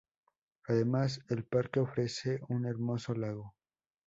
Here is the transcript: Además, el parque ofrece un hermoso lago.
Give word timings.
Además, 0.67 1.19
el 1.29 1.43
parque 1.43 1.79
ofrece 1.79 2.39
un 2.49 2.65
hermoso 2.65 3.13
lago. 3.13 3.53